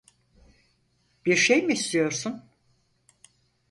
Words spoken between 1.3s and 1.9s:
şey mi